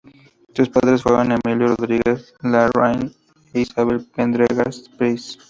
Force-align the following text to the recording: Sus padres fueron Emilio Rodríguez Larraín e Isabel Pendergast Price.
Sus 0.55 0.67
padres 0.69 1.03
fueron 1.03 1.31
Emilio 1.43 1.75
Rodríguez 1.75 2.33
Larraín 2.41 3.13
e 3.53 3.59
Isabel 3.61 4.03
Pendergast 4.15 4.87
Price. 4.97 5.37